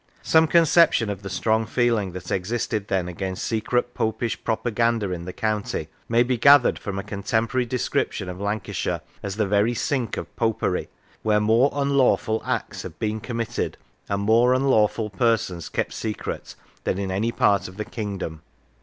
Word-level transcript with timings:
Some 0.23 0.47
con 0.47 0.63
ception 0.63 1.11
of 1.11 1.21
the 1.21 1.29
strong 1.29 1.67
feeling 1.67 2.13
that 2.13 2.31
existed 2.31 2.87
then 2.87 3.07
against 3.07 3.43
secret 3.43 3.93
Popish 3.93 4.43
propaganda 4.43 5.11
in 5.11 5.25
the 5.25 5.31
county 5.31 5.89
may 6.09 6.23
be 6.23 6.37
gathered 6.39 6.79
from 6.79 6.97
a 6.97 7.03
contemporary 7.03 7.67
description 7.67 8.27
of 8.27 8.41
Lan 8.41 8.61
cashire 8.61 9.01
as" 9.21 9.35
the 9.35 9.45
very 9.45 9.75
sink 9.75 10.17
of 10.17 10.35
Popery, 10.35 10.89
where 11.21 11.39
more 11.39 11.69
un 11.71 11.91
lawful 11.97 12.41
acts 12.43 12.81
have 12.81 12.97
been 12.97 13.19
committed, 13.19 13.77
and 14.09 14.23
more 14.23 14.55
unlawful 14.55 15.11
persons 15.11 15.69
kept 15.69 15.93
secret 15.93 16.55
than 16.83 16.97
in 16.97 17.11
any 17.11 17.31
part 17.31 17.67
of 17.67 17.77
the 17.77 17.85
Kingdom." 17.85 18.41